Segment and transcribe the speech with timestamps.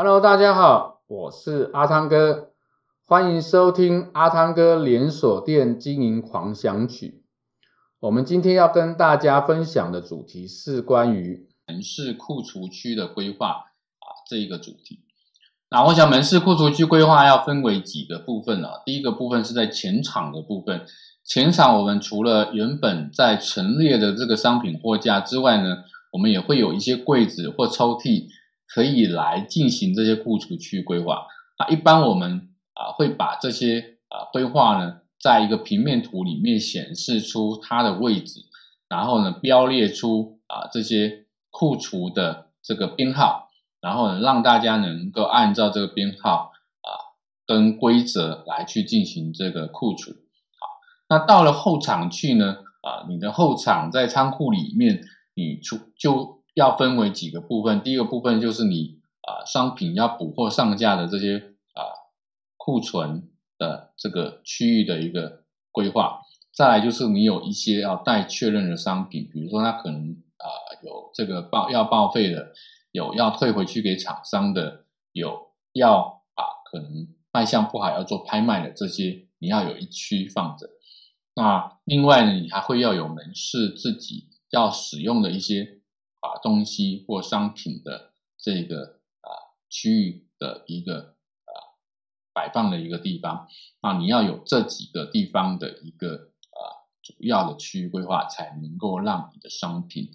[0.00, 2.52] Hello，大家好，我是阿汤哥，
[3.04, 7.24] 欢迎收听阿汤哥连锁店经营狂想曲。
[7.98, 15.00] 我们今天要跟大家分享的主题是关于门市库存区的规划啊，这一个主题。
[15.68, 20.86] 那我想门市库存区规划要分为几个部分啊，第一个部分是在前场的部分，
[21.24, 25.78] 前场我们除了原本在陈列的这个商品货架之外呢，
[26.12, 28.28] 我们也会有一些柜子或抽屉。
[28.68, 31.26] 可以来进行这些库存区域规划。
[31.58, 38.40] 那一般我们啊会把这些啊规划呢，在一个平面图里面显示出它的位置，
[38.88, 43.48] 然后呢标列出啊这些库存的这个编号，
[43.80, 50.14] 然后呢让大家能够按照这个编号啊跟规则来去进行这个库存。
[50.14, 50.68] 好，
[51.08, 55.00] 那到了后场去呢啊，你的后场在仓库里面，
[55.34, 56.37] 你出就。
[56.58, 62.10] 要分为几个部分，第一个部分就是你啊商品要补货上架的这些啊
[62.56, 66.20] 库存的这个区域的一个规划，
[66.52, 70.50] 再来就是你有一些要待确认的商品，比如说它可能啊
[70.82, 72.52] 有这个报要报废的，
[72.90, 80.68] 有要退回去给厂商的，有要啊可能卖相不好要做拍卖的这些，你要有一区放着。
[81.36, 85.77] 那另外呢，你还会要有门市自己要使用的一些。
[86.28, 91.14] 把东西或商品的这个啊区域的一个
[91.46, 91.80] 啊
[92.34, 93.48] 摆放的一个地方，
[93.80, 100.10] 那你要有这几个地方的一个啊主要的区域规划，才能够让你的商品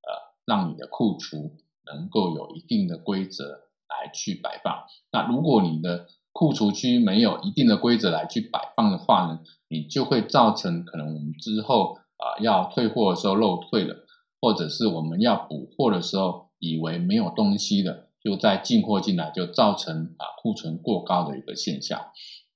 [0.00, 4.86] 呃让你的库存能够有一定的规则来去摆放。
[5.12, 14.06] 那如果你的库存区没有一定的规则来去摆放的话呢，你就会造成可能我们之后啊要退货的时候漏退了。
[14.40, 21.98] 或者是我们要补货的时候，以为没有东西的，就再进货进来，就造成啊库存过高的一个现象。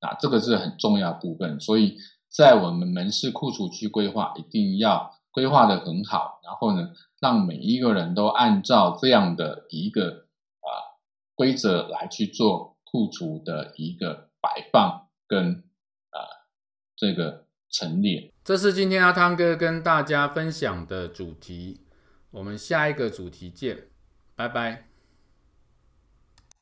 [0.01, 1.61] 啊，这个是很重要部分。
[1.61, 1.97] 所以
[2.29, 6.91] 在我们门市库存区规划，一定要规划得很好，然后呢，
[7.21, 10.27] 让每一个人都按照这样的一个
[10.61, 10.99] 啊
[11.35, 15.63] 规则来去做库存的一个摆放跟
[16.11, 16.19] 啊
[16.97, 17.42] 这个
[17.73, 18.31] 陈列。
[18.45, 21.81] 这是今天阿汤哥跟大家分享的主题，
[22.31, 23.89] 我们下一个主题见，
[24.37, 24.92] 拜拜。